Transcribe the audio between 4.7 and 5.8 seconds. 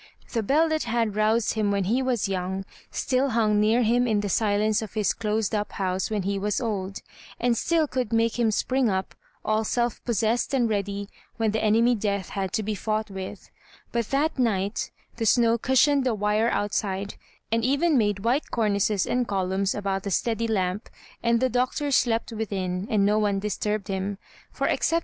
of his dosed up